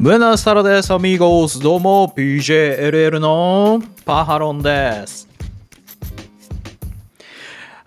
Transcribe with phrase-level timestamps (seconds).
[0.00, 1.60] ブナスタラです、アミーゴス。
[1.60, 5.29] どうも、PJLL のパハロンです。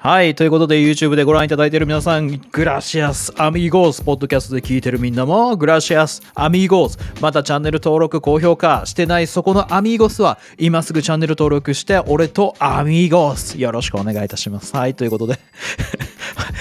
[0.05, 0.35] はい。
[0.35, 14.75] ということで、YouTube でご覧いただいている皆さん、グラシアス、アミーゴース、ポッドキャストで聞いてるみんなも、グラシアス、アミーゴース、またチャンネル登録、高評価してないそこのアミーゴスは、今すぐチャンネル登録して、俺とアミーゴース、よろしくお願いいたします。
[14.75, 14.93] はい。
[14.93, 15.39] ということで、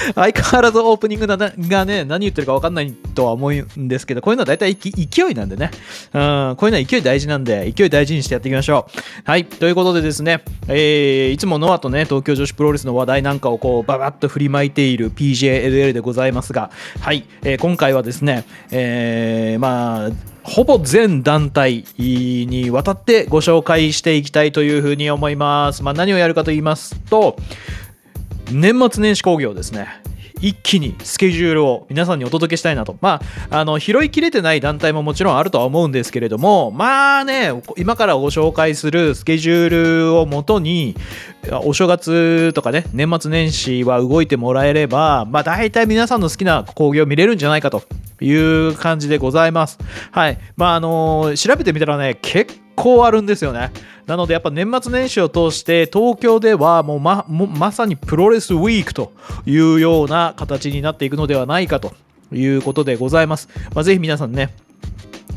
[0.14, 1.36] 相変わらずオープニングが
[1.84, 5.70] ね、何言ってるか分かんないとは思うんですけど、こういうのは大体勢いなんでね、
[6.12, 9.00] うん、こういうのは勢い大事なんで、勢い大事にしてやっていきましょう。
[9.24, 9.44] はい。
[9.44, 17.24] ということでですね、えー、いつもノアとね、東京女子プロレスの話題なんなんかをこう、ババッと振りまいている PJLL でございますが、はい。
[17.42, 20.10] えー、今回はですね、えー、まあ、
[20.42, 25.82] ほぼ全団体にわたってご紹介していきたいというふうに思います。
[25.82, 27.36] まあ、何をやるかと言いますと、
[28.50, 29.88] 年末年始興行ですね。
[30.42, 32.96] 一気にスケジュールを皆さんにお届けしたいなと。
[33.00, 39.68] まあ、あの、拾いきれてない団体ももちろんあるとは思うんですけれども、まあね、今からご紹介するスケジュー
[40.04, 40.96] ルをもとに、
[41.64, 47.82] お正月とかね、年末年始は動いてもらえれば、まあ大体皆さんの好きな興行見れるんじゃないかと
[48.20, 49.78] いう感じでございます。
[50.10, 50.38] はい。
[50.56, 53.70] まああの調べてみたらね、結構あるんですよね。
[54.06, 59.12] なのでやっぱ年末年始を通して東京ではもうままさにプロレスウィークと
[59.46, 61.94] いうような形になっていくのではないかと
[62.32, 63.48] いうことでございます。
[63.74, 64.52] まあ、ぜひ皆さんね、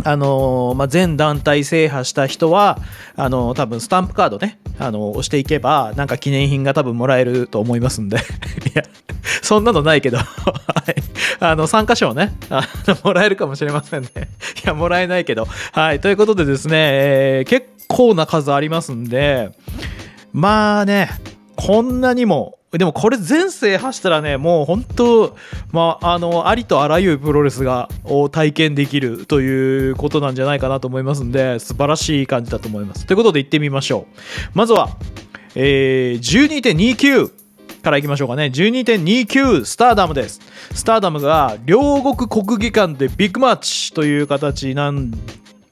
[0.03, 2.77] あのー、まあ、全団体制覇した人は、
[3.15, 8.17] あのー、多分スタンプカードね、あのー、押していけば、なんか記念品が多分もらえると思いますんで。
[8.69, 8.83] いや、
[9.41, 10.23] そんなのないけど、 は
[10.95, 10.95] い。
[11.39, 14.09] あの、参加賞ね、あの、もらえるかもしれませんね。
[14.63, 15.47] いや、もらえないけど。
[15.71, 15.99] はい。
[15.99, 19.51] ということでですね、えー、結構な数ありますんで、
[20.33, 21.09] まあね、
[21.55, 25.37] こんなにも、でもこれ全制覇したらね、もう本当、
[25.71, 33.05] まあ、あの、ありとあらゆるプロレスが、を体験できるということなんじゃないかなと思いますんで、素晴らしい感じだと思います。
[33.05, 34.07] ということで行ってみましょ
[34.53, 34.57] う。
[34.57, 34.89] まずは、
[35.55, 37.44] えー、12.29。
[37.85, 38.45] からいきましょうかね。
[38.45, 40.41] 12.29スターダムです。
[40.73, 45.11] スターダムが両国国技館でビッグマッチという形なん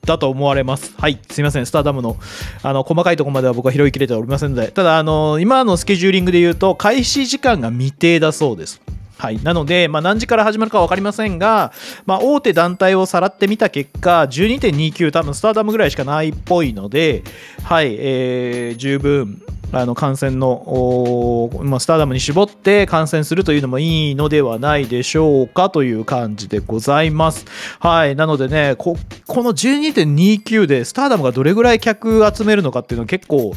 [0.06, 0.94] だと思われます。
[0.98, 1.20] はい。
[1.30, 1.66] すいません。
[1.66, 2.18] スターダムの、
[2.62, 8.82] あの、細かいところまでは僕は拾いきれておりませんので、ただ、あの、今のスケジューリングで言うと、開始時間が未定だそうです。
[9.18, 9.42] はい。
[9.42, 11.72] なので、まあ、何時から始まるか分かりませんが、
[12.06, 17.24] まあ、大手団体をさらってみた結果、12.29多分スターダムぐらいしかないっぽいので、
[17.64, 19.42] はい、えー、十分、
[19.74, 27.46] あの感染の、まあ、スターダムに絞って感染するというのもいいのではないでしょうかという感じでございます。
[27.80, 28.16] はい。
[28.16, 33.54] なのでね、ここの12.29でスターダムがどれぐらい客集めるのかっていうのは結構、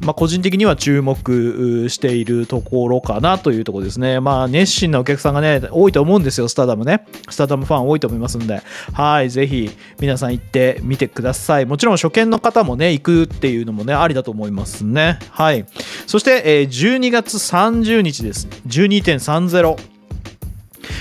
[0.00, 4.18] まあ、個人的には注目しているところかなというところですね。
[4.20, 7.04] まあ、熱心なお客さんがね、多いと思うんですよ、スターダムね。
[7.28, 8.62] スターダムファン多いと思いますんで、
[8.94, 9.28] はい。
[9.28, 11.66] ぜひ、皆さん行ってみてください。
[11.66, 15.18] もちろん初見の方もね、行くっていうのもね、ありだと思いますね。
[15.30, 15.49] はい。
[15.50, 15.66] はい、
[16.06, 18.46] そして、えー、12月30日です。
[18.68, 19.90] 12.30。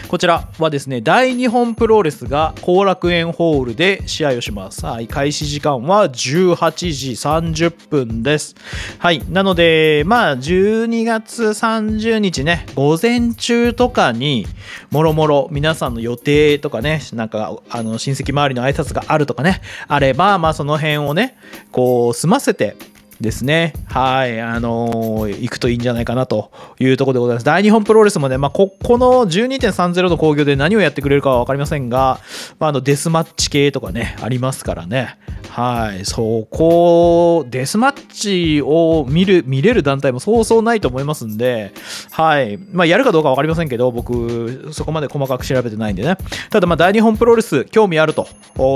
[0.09, 4.83] こちらはですね、大日本プロレスが後楽園ホールで試合をします。
[4.83, 8.55] はい、開始時間は18時30分です。
[8.97, 14.47] はい、なので、まあ、12月30日ね、午前中とかに、
[14.89, 21.37] もろもろ皆さんの予定とかね、なんか、あの、親戚周りの挨拶があるとかね、あれば、まあ、その辺をね、
[21.71, 22.75] こう、済ませて、
[23.19, 23.73] ですね。
[23.87, 24.39] はい。
[24.39, 27.45] あのー、行くといいんじゃないかなというところでございます。
[27.45, 32.19] 大日本プロレスもね、まあ、こ、この12.30の興行で何をやってくれるかはわかりませんが、
[32.59, 35.17] まあ、あの、デスマッチ系とかね、ありますからね。
[35.49, 36.05] はい。
[36.05, 41.73] そこ、デスマッチを見る、見れる団体もそうそうないと思いますんで、
[42.11, 42.57] はい。
[42.71, 46.17] まあ、やるかどうかわかりませんけど、僕、そこまで細かく調べてないんでね。
[46.49, 48.27] ただ、まあ、大日本プロレス、興味あると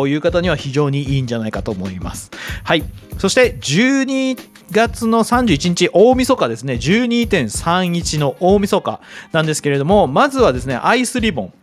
[0.07, 2.31] いう方には非常にいいんじゃないかと思います。
[2.63, 2.83] はい。
[3.17, 4.32] そして、12
[4.71, 9.01] 月の31日、大晦日ですね、12.31の大晦日
[9.31, 11.53] なんですけれども、まずはですね、アイスリボン。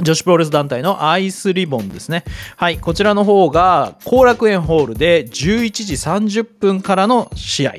[0.00, 2.24] 女子プロレス団体のアイスリボンですね。
[2.56, 7.74] はい、こちらの方が後楽園ホールで11時30分からの試合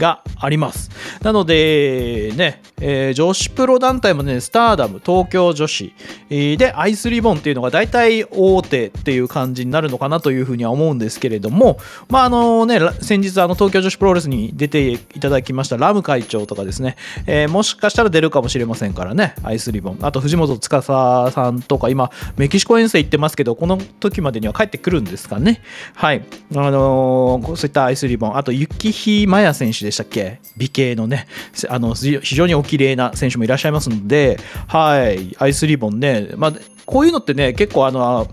[0.00, 0.90] があります。
[1.22, 5.92] なので、ね、えー、女子プロ団体もね、スターダム、東京女子、
[6.28, 19.98] で、アイスリボンっていうのが大体大手っていう感じになるのかなというふうには思うんですけれども、まあ、あのね、先日、あの、東京女子プロレスに出ていただきましたラム会長とかですね、えー、もしかしたら出るかもしれませんからね、アイスリボン。
[20.00, 25.62] あと、藤本司さんとか、今、メキシコ遠征行ってますけど、この時までには帰ってくるんですかね。
[25.94, 26.22] はい。
[26.56, 30.40] あのそういったアイスリボン、あと、雪日麻也選手ででしたっけ？
[30.56, 31.26] 美形のね、
[31.68, 34.38] あの、非常にお綺麗な選手もいらっしゃいますので、
[34.68, 36.52] はい、アイスリボンね、まあ、
[36.86, 38.28] こういうのってね、結構あの、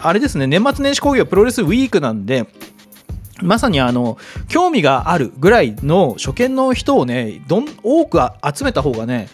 [0.00, 2.46] あれですね、年末年始工業プロレスウィークなんで、
[3.40, 8.20] まさにあの興味があるぐらいの初見の人をねどん多く
[8.54, 9.28] 集めた方がね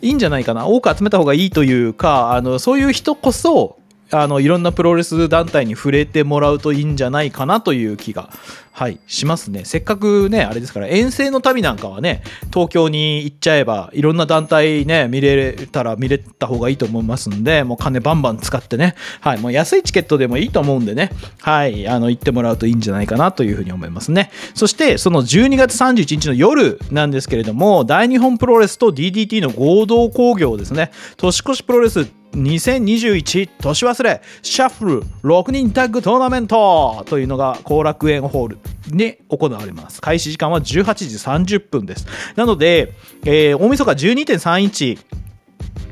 [0.00, 0.66] いいんじゃないかな。
[0.66, 3.78] 多く集めた方がいいというかあのそういう人こそ
[4.14, 8.30] あのいろんなプロレス団体に触れてもらうといいんじゃないかなという気が、
[8.72, 9.64] はい、しますね。
[9.64, 12.22] せっかくね、あれですから、遠征の旅なんかはね、
[12.52, 21.10] 東京に行っちゃえば、いろんな団体ね、見れたら見れた方がいいと思いますんで、もう金バンバン使ってね、はい、もう安いチケットでもいいと思うんでね、
[21.40, 24.30] はい、あの、行ってもらうといいんじゃないかなというふうに思いますね。
[24.54, 38.58] そして、その12月31日の夜なんですけれども、大日本プロレスと DDT の合同興行ですね、年越しプロレス2021年忘れシャッフル6人タッグトーナメントというのが後楽園ホール
[38.88, 40.00] で行われます。
[40.00, 42.06] 開始時間は18時30分です。
[42.36, 42.94] なので、
[43.24, 45.22] えー、大晦日12.31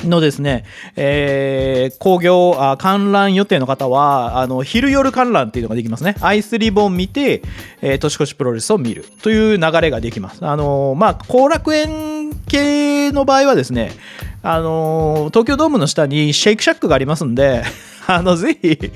[0.09, 0.65] のですね、
[0.97, 7.43] えー、工業あ観覧予定の方はあの昼夜観覧っていうのができますねアイスリボン見て、
[7.83, 13.93] えー、年越しプロレスを見るという流れができますあのー、まあ後楽園系の場合はですね
[14.43, 17.63] あの東京ドームの下にシェイクシャックがありますんで
[18.07, 18.69] あの、ぜひ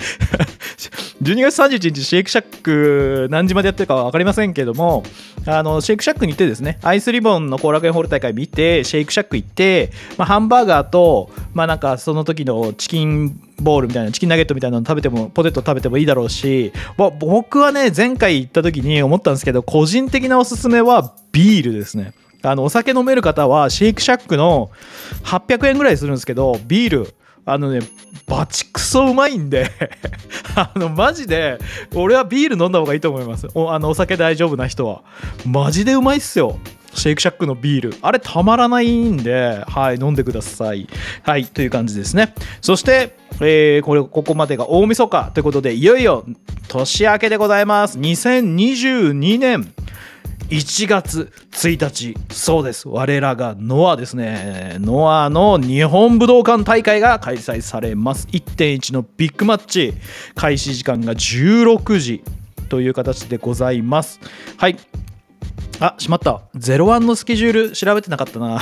[1.23, 5.05] 12月31日、シェイクシャック、何時までやってるかは分かりませんけども、
[5.47, 16.73] あの、シェイクシャックに行ってですね、アイスリボンの後楽園ホール大会見て、シェイクシャック行って、まあ、ハンバーガーと、まあ、なんか、その時のチキンボールみたいな、チキンナゲットみたいなの食べても、ポテト食べてもいいだろうし、
[17.21, 22.13] 僕はね、前回行った時に思ったんですけど、個人的なおすすめはビールですね。
[22.45, 24.71] あのお酒飲める方はシェイクシャックの
[25.25, 27.15] 800円ぐらいするんですけどビール。
[27.47, 27.81] あのね
[28.27, 29.71] バチクソうまいんで
[30.57, 31.59] あのマジで
[31.95, 33.49] 俺はビール飲んだ方がいいと思います。
[33.55, 35.03] おあのお酒大丈夫な人は。
[35.45, 36.59] マジでうまいっすよ。
[36.95, 37.97] シェイクシャックのビール。
[38.01, 40.89] あれたまらないんではい飲んでください。
[41.23, 42.33] はいという感じですね。
[42.63, 46.25] そしてえー、これここまでが大晦日ということでいよいよ
[46.69, 47.99] 年明けでございます。
[47.99, 49.75] 2022年。
[50.49, 52.89] 1月1日そうです。
[52.89, 54.77] 我らがノアですね。
[54.79, 58.29] ノアの日本武道館大会が開催されます。
[58.29, 59.95] 1.1のビッグマッチ。
[60.35, 62.23] 開始時間が16時
[62.69, 64.21] という形でございます。
[64.57, 64.77] はい。
[65.81, 66.43] あしまった。
[66.57, 68.61] 01のスケジュール調べてなかったな。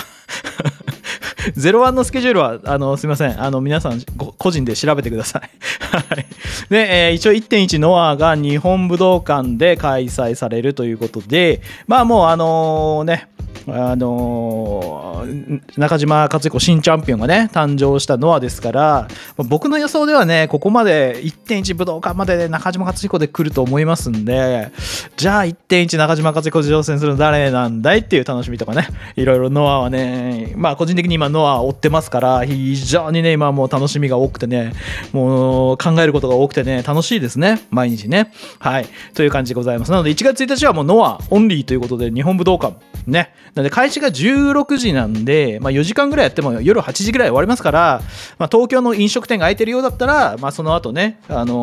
[1.55, 3.43] ゼロワンのスケジュールは、あの、すみません。
[3.43, 4.00] あの、皆さん、
[4.39, 5.50] 個人で調べてください。
[5.81, 6.27] はい。
[6.69, 13.29] で、えー、一応1.1ノアが日本武道館で開催されるということで、まあもう、あの、ね、
[13.69, 24.70] あのー、中島克彦新チャンピオンがね誕生したノアですから僕の予想ではねここまで1.1武道館まで中島克彦で来ると思いますんで
[25.17, 34.73] じゃあ1.1中島克彦で挑戦するの誰なんだいっていう楽しみとかねいろいろノアはねまあ個人的に今ノア追ってますから非常にね今もう楽しみが多くてね
[35.12, 38.32] もう考えることが多くてね楽しいですね毎日ね。
[38.58, 38.87] はい。
[39.15, 39.91] という感じでございます。
[39.91, 42.76] なので1月1日はもうノアオンリーということで日本武道館
[43.06, 48.02] ねなので開始が16時なんで、まあ、4時間ぐらいやっても夜8時ぐらい終わりますから、
[48.38, 51.56] まあ、東京の飲食店が空いてるようだったら、まあ、その後ね、あのー、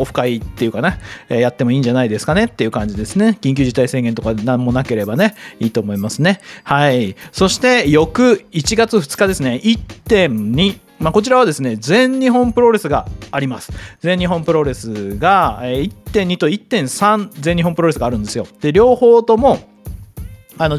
[0.00, 0.98] オフ会っていうかね、
[1.28, 3.38] えー、やってもいいんじゃないですかねっていう感じですね。
[3.42, 6.40] 緊急事態宣言とか何もなければね、いいと思いますね。
[6.64, 7.16] はい。
[7.32, 10.80] そして翌1月2日ですね、1.2。
[10.98, 13.70] まあ、こちらはですね、全日本プロレスがあります。
[14.00, 18.46] 全日本プロレスが1.2と1.3全日本プロレスがあるんですよ。
[18.62, 19.75] で、両方とも
[20.58, 20.78] あの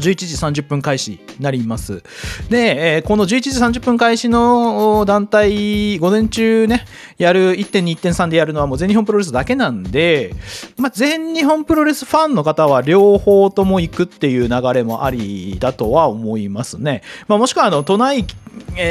[0.52, 2.02] 時30分開始になります。
[2.50, 6.84] で、えー、この11時30分開始の団体、午前中ね、
[7.18, 10.34] やる1.2、1.3でやるのはもう全日本プロレスだけなんで、
[10.76, 17.02] まあ、全日本プロレスファンの方は両方とも行くっていう流れもありだとは思いますね。
[17.28, 18.24] まあ、もしくはあの都内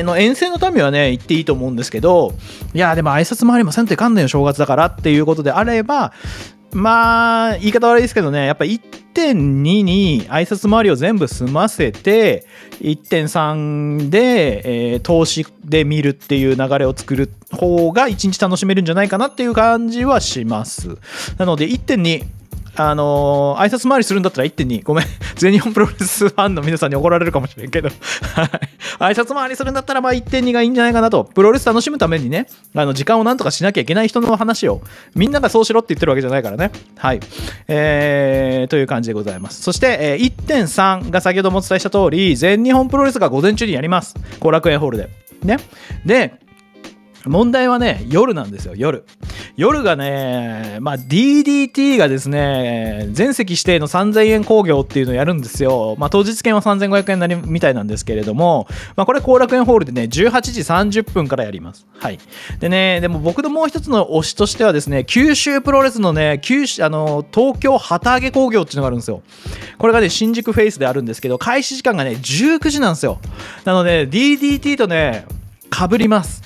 [0.03, 2.33] の遠征のためはね、行っていいと思うんですけど、
[2.73, 6.13] いや、でも挨拶回りませんってかんねよ、正月だからっていうことであれば、
[6.73, 9.33] まあ、言い方悪いですけどね、やっぱ1.2
[9.81, 12.45] に挨拶回りを全部済ませて、
[12.81, 20.97] 1.3で、えー、投資で見るっていう流れを作る方が1日楽しめるんじゃないかなっていう感じはします。
[21.37, 22.25] なので1.2、
[22.75, 24.83] あのー、挨拶回りするんだったら1.2。
[24.83, 25.05] ごめん。
[25.35, 27.89] 全日本プロレスファンの皆さんに怒られるかもしれんけど。
[27.89, 28.49] はい。
[28.99, 31.23] 挨拶回りするんだったら、まあ1.2がいいんじゃないかなと。
[31.23, 34.81] プロレス楽しむためにね、あの、時間をなんとかしなきゃいけない人の話を、
[35.15, 36.71] みんながそうしろって言ってるわけじゃないからね。
[36.97, 37.19] はい。
[37.67, 39.61] えー、という感じでございます。
[39.61, 44.15] そして、えー、1.3が先ほどもお伝えした通り、全日本プロレスが午前中にやります。
[44.39, 45.09] 後楽園ホールで。
[45.43, 45.57] ね。
[46.05, 46.46] で、
[47.25, 49.05] 問題はね、夜なんですよ、夜。
[49.55, 55.95] 夜がね、まあ、DDT がですね、全席指定の3000円工業っていうのをやるんですよ。
[55.97, 60.61] まあ、当日券は3500円なりみたいなんですけれども、まあ、これ後楽園ホールでね、18時
[61.01, 61.87] 30分からやります。
[61.99, 62.19] はい。
[62.59, 69.21] でね、でも僕のもう一つの推しとしてはですね、九州プロレスのね、九州、あの、東京旗揚げ工業っていうのがあるんですよ。
[69.77, 73.19] これがね、新宿フェイスであるんですけど、開始時間がね、19時なんですよ。
[73.65, 75.25] なので、DDT とね、
[75.69, 76.43] かぶります。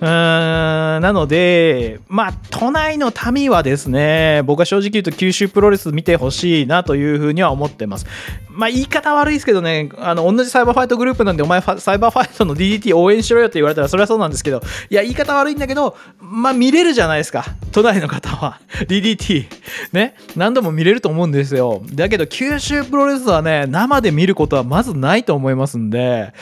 [0.00, 8.06] うーんなので、まあ、都内の民はですね、僕は正直言うと九州プロレス見てほしいなというふうには思ってます。
[8.50, 17.44] まあ、言い方悪いですけどね、あの、同じサイバーファイトグループなんで、お前サイバーファイトの DDT 応援しろよって言われたら、それはそうなんですけど、いや、言い方悪いんだけど、まあ、見れるじゃないですか。
[17.72, 18.60] 都内の方は。
[18.88, 19.46] DDT。
[19.92, 20.14] ね。
[20.36, 21.82] 何度も見れると思うんですよ。
[21.92, 26.32] だけど、九州プロレスはね、生で見ることはまずないと思いますんで、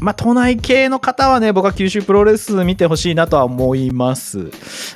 [0.00, 4.50] まあ、都内系の方はね、僕は九州プロレス見てほしいなとは思います。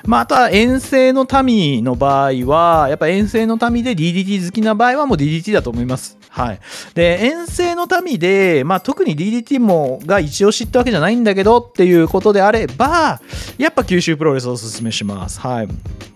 [0.06, 6.18] まあ、あとは遠征の民の場合は、やっぱ遠征の民で DDT 好きな場合はもう DDT だと思います。
[6.30, 6.61] はい。
[6.94, 13.20] で、遠征の民で、まあ、特に DDT もが一押しってわけじゃないんだけどっていうことであれば、
[13.58, 15.38] やっぱ九州プロレスをおすすめします。
[15.38, 15.68] はい。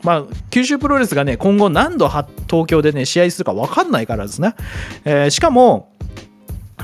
[0.02, 4.54] まあ、九州プロレスがね、今後何度東京でね、試合するか分かんないからですね。
[5.04, 5.92] えー、しかも、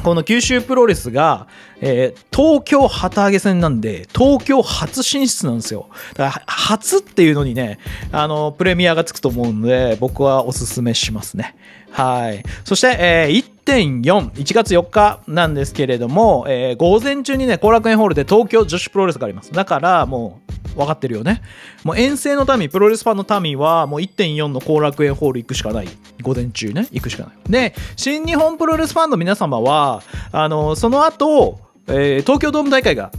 [0.05, 1.49] この九州プロレスが、
[1.81, 5.89] えー、東京旗揚げ戦なんで、東京初進出なんですよ。
[6.15, 7.79] だから、初っていうのにね、
[8.13, 11.57] あの、プレミアがつくと思うので、僕はおすすめしますね。
[11.91, 12.43] はい。
[12.65, 19.53] そして、えー、1.4、1月4日なんですけれども、えー、午前中にね、後楽園ホールで東京女子プロレスがあります。
[19.53, 20.44] だから、もう、
[20.77, 21.43] 分かってるよね。
[21.85, 25.89] もう遠征の民、プロレスファンの民はもう1.4の後楽園ホール行くしかない。
[26.23, 27.33] 午前中ね、行くしかない。
[27.49, 30.03] で、新日本プロレスファンの皆様は、
[30.33, 33.13] あの、その後、えー、東京ドーム大会が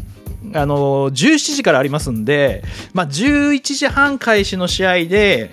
[0.54, 5.52] あの17時からありますんで、まあ、11時半開始の試合で、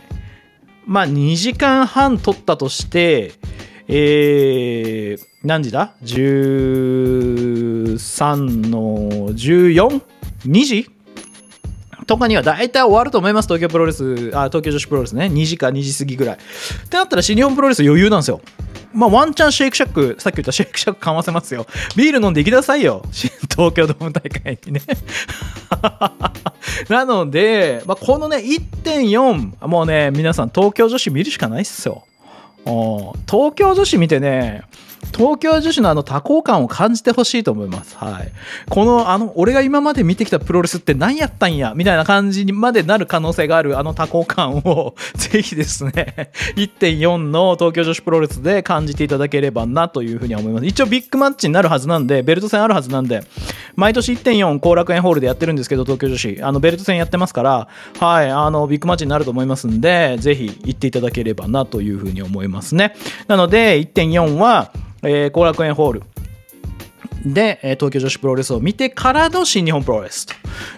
[0.87, 3.33] まあ、2時間半取ったとして、
[3.89, 10.91] えー、何時だ ?13 の 14?2 時？
[12.13, 16.37] とかには大体終わると思います、東京プロレス、あ、東京女子プロレスね、2時か2時過ぎぐらい。
[16.37, 18.43] ってなったら新日本プロレス余裕なんですよ。
[18.93, 21.67] まあ、ワンチャンシェイクシャック、さっき言ったシェイクシャックかませますよ。
[21.97, 23.03] ビール飲んで行きなさいよ。
[23.11, 24.83] 東京ドーム大会にね。
[26.91, 32.05] なので、まあ、このね、1.4、もうね、皆さん東京女子見るしかないっすよ。
[33.27, 34.65] 東京女子見てね、
[35.15, 37.97] 東京女子のあの多幸感を感じてほしいと思います。
[37.97, 38.33] はい。
[38.71, 50.67] この、あの、俺が今まで見てきたプロレスって何やったんやみたいな感じにまでなる可能性があるあの多幸感を ぜひですね、1.4の東京女子プロレスで感じていただければなというふうに思います。
[50.67, 53.23] 一応ビッグマッチになるはずなんで、ベルト戦あるはずなんで、
[53.77, 57.69] 毎年1.4後楽園ホールでやってるんですけど、東京女子、あの、ベルト戦やってますから、
[58.01, 62.95] はい、あの、ビッグマッチになると思いますんで、ぜひ行っていただければなというふうに思いますね。
[63.29, 66.03] なので、1.4は、えー、後楽園ホール
[67.25, 70.35] で、え東京女子プロレスを見てからの新日本プロレスと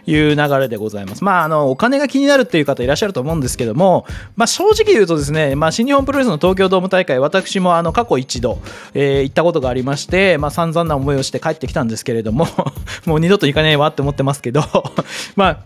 [0.07, 1.25] いう流れでございます。
[1.25, 8.59] まあ、あの、お金が気になるっていう方いらっしゃると思うんですけども、まあ、正直言うとですね、まあ、新日本プロレスの東京ドーム大会、私もあの、過去一度、
[8.93, 12.47] えー、行ったことがありまして、まあ、散々な思いをして帰ってきたんですけれども、
[13.07, 14.63] もう二度と行かねえわって思ってますけど、
[15.37, 15.59] まあ、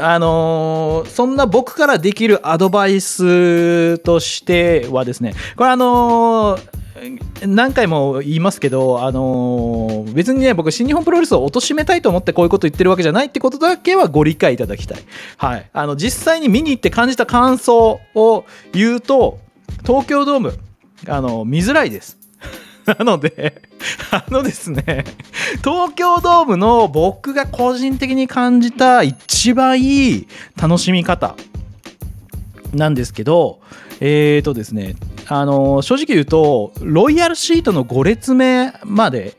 [0.00, 6.78] あのー、そんな僕からできるアドバイスとしてはですね、これあのー
[7.46, 14.98] 何回も言いますけど、あのー、別にね、僕、新日本プロレスを貶めたいと思ってこういうこと言ってるわけじゃないってことだけはご理解いただきたい。
[15.36, 15.70] はい。
[15.72, 19.38] あの、実際に見に行って感じた感想を言うと、
[19.86, 20.58] 東京ドーム、
[21.06, 22.18] あの、見づらいです。
[22.86, 23.62] なので、
[24.10, 25.04] あのですね、
[25.64, 30.28] 東京ドームの僕が個人的に感じた一番いい
[30.60, 31.36] 楽しみ方
[32.74, 33.60] なんですけど、
[34.00, 34.94] えーとですね、
[35.28, 39.36] あの正直言うとロイヤルシートの5列目まで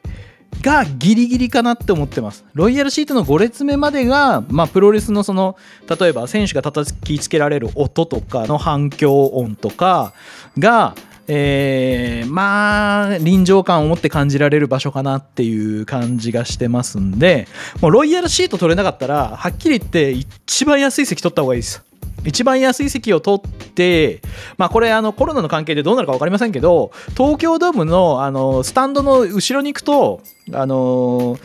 [0.61, 2.45] がギリギリかなって思ってます。
[2.53, 5.57] ロイヤルシートの5列目までが、まあ、プロレスのその
[5.99, 10.13] 例えば選手が叩きつけられる音とかの反響音とか
[10.57, 10.95] が、
[11.27, 17.47] えー、まあ臨場感を持って感じられる場所かなっていう感じがしてますんで
[17.81, 21.88] もうロイヤルシート取れなかったらはっきり言って一番安い席取った方がいいです。
[22.25, 24.21] 一番安い席を取って、
[24.57, 30.21] まあ、これあのコロナの関係でどうなるか分かりませんけど東京ドームのあのスタンドの後ろに行くと
[30.53, 31.37] あの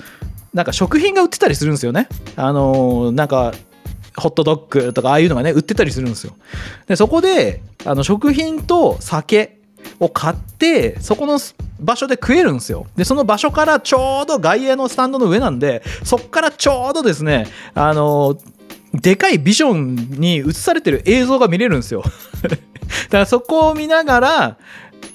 [0.52, 2.08] なんか食品が売ってたりするんですよね。
[2.36, 3.52] あのなんか
[4.16, 6.34] ホットドッグとかああいうのがね売ってたりするんですよ。
[6.86, 9.58] でそこであの食品と酒
[10.00, 11.38] を買ってそこの
[11.80, 18.36] 場所で食えるんですよでその場所からちょうど外野のスタンドの上なんでそこからちょうどですねあの
[18.94, 22.02] でかいビジョンに映されてる映像が見れるんですよ。
[22.42, 22.58] だか
[23.10, 24.56] らそこを見ながら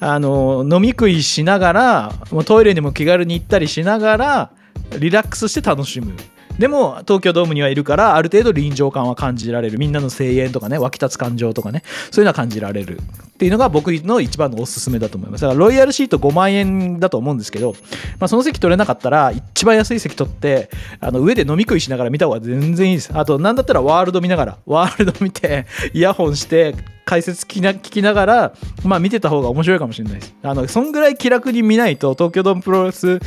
[0.02, 4.52] あの飲み食いしながらもうトイレにも気軽に行ったりしながら
[4.98, 6.14] リラックスして楽しむ。
[6.60, 9.80] でも東京ドームにはいるからある程度臨場感は感じられる。
[9.80, 13.00] みんなの声援とかね湧き立つ感情とかねそういうのは感じられる。
[13.00, 15.44] っていうのが僕の一番のおすすめだと思います。
[15.44, 17.74] だからロイヤルシート5万円だと思うんですけど、
[18.20, 23.12] まあ、その席取れなかったら一番安い席取ってあの上で飲み食いしながら見た方が全然いいです。
[23.14, 26.76] あと何だったらワールド見ながらワールド見てイヤホンして
[27.10, 30.36] 解説聞きな聞きながら、まあ、見てた方が面白いかもしれないです。
[30.44, 33.20] あのそんぐらい気楽に見ないと東京ドームプロレス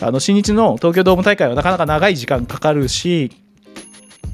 [0.00, 3.30] あの新日の東京ドーム大会はなかなか長い時間かかるし、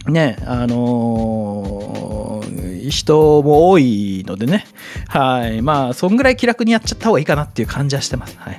[0.09, 4.65] ね、あのー、人も多いのでね、
[5.09, 8.37] はい、まあ、そんぐらい気楽にやっちゃった方がいいかなっていう感じはしてます。
[8.39, 8.59] はい。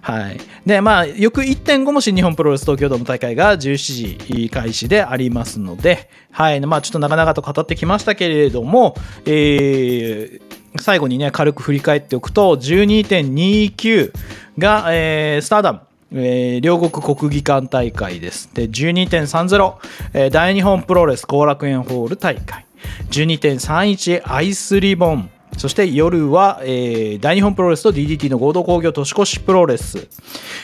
[0.00, 0.40] はい。
[0.64, 8.94] で、まあ、翌1.5も新日本プロレス東京ドーム大会が17時開始でありますので、はい、まあ、ちょっと長々と語ってきましたけれども、
[9.26, 14.12] えー、最後にね、軽く振り返っておくと、12.29
[14.56, 15.87] が、えー、スターダム。
[16.12, 18.50] えー、両国国技館大会です。
[18.54, 19.74] で、12.30、
[20.14, 22.66] えー、大日本プロレス後楽園ホール大会。
[23.10, 25.30] 12.31アイスリボン。
[25.56, 30.08] そして夜は、えー、大日本プロレスと DDT の合同工業年越しプロレス。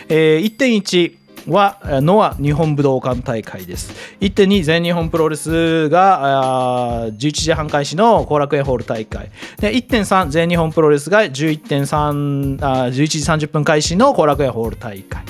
[0.09, 3.93] えー、1.1はノア日本武道館大会です。
[4.21, 9.31] 1.2全日本プロレスが11時半開始の後楽園ホール大会。
[9.59, 15.23] で1.3全日本プロレスが11.3あ11時30分開始の後楽園ホール大会。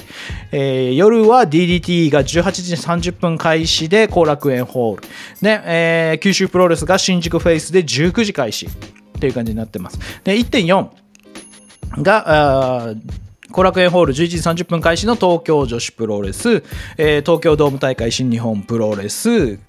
[0.52, 2.74] えー、夜は DDT が18時
[3.10, 5.02] 30分開始で後楽園ホール。
[5.42, 8.70] で、えー、九州プロレスが新宿フェイスで19時開始っ
[9.20, 9.98] ていう感じになってます。
[10.22, 10.88] で1.4
[12.02, 12.94] が
[13.54, 16.64] 後楽園ホール11時30分開始の東京女子プロレス、
[16.98, 19.60] えー、東京ドーム大会新日本プロレス、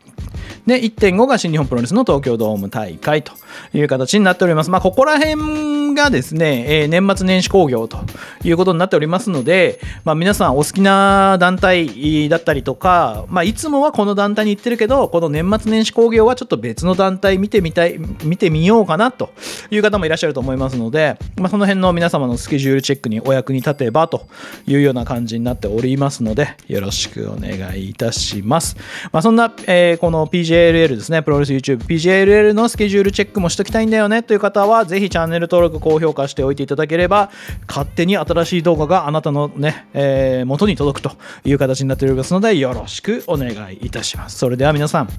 [0.66, 3.34] で、1.5が新日本プロレスの東京ドーム大会と
[3.74, 4.70] いう形になっております。
[4.70, 8.00] まあ、ここら辺がですね、えー、年末年始興行と
[8.44, 19.32] いうことになっておりますので、まあ、皆さんお好きな団体だったりとか、まあ、いつもはこの団体に行ってるけど、この年末年始興行はちょっと別の団体見てみたい、見てみようかなと
[19.72, 24.28] いう方もいらっしゃると思いますので、まあ、その辺の皆様のスケジュールチェックにお役に立てばと
[24.68, 28.76] いうような感じになっておりますので、よろしくお願いいたします。
[29.12, 37.30] まあ、そんな、えー、この PJ PJLL ですね、プロレス YouTube、PJLL のスケジュールチェックもしときたいんだよねという方は、ぜひチャンネル登録、高評価しておいていただければ、
[37.68, 41.12] 勝手に新しい動画があなたのね、えー、元に届くと
[41.44, 44.38] いう形になっておりますので、よろしくお願いいたします。
[44.38, 45.10] それでは皆さん、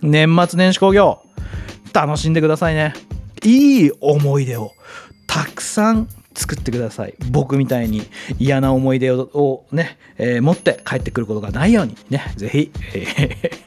[0.00, 1.22] 年末年始興行、
[1.92, 2.94] 楽しんでくださいね。
[3.44, 4.72] いい思い出を
[5.26, 8.02] たくさん作ってください僕みたいに
[8.40, 13.63] 嫌な思い出をね、えー、持って帰ってくることがないようにねぜひ、えー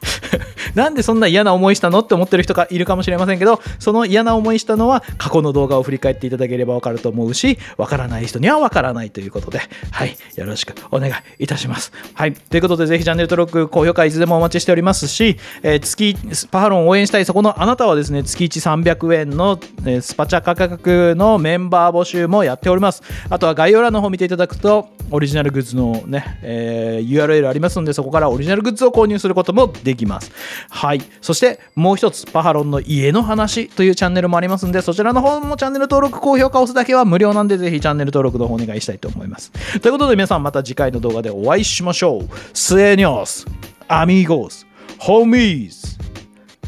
[0.74, 11.92] なんでそんな嫌な思いしたのって思ってる人がいるかもしれませんけどその嫌な思いしたのは過去の動画を振り返っていただければわかると思うしわからない人にはわからないということではいよろしくお願いいたします。
[12.14, 16.16] はいということでぜひチャンネル登録高評価いつでもお待ちしておりますし、えー、月
[16.50, 23.02] パハロンを応援したいそこのあなたはですね月1 300円の、えスパチャ価格のメンバー募集もやっております。
[23.30, 30.32] あとは概要欄の方見ていただくとオリジナルグッズのね、えー、URL ありますのでそこからオリジナルグッズを購入することもできます。
[30.70, 31.02] はい。
[31.20, 39.52] そしてもう一つパハロンの家の話というチャンネルもありますんでそちらの方もチャンネル登録高評価を押すだけは無料なんでぜひチャンネル登録の方お願いしたいと思います。
[39.80, 42.28] ということで皆さんまた次回の動画でお会いしましょう。
[42.54, 43.46] スエニョス
[43.88, 44.66] アミーゴス
[44.98, 45.98] ホーミーズ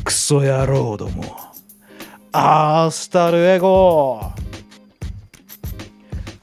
[0.05, 1.50] クソ野郎ども。
[2.33, 4.20] アースタルエゴ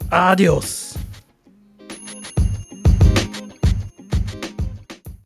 [0.09, 0.86] アディオス。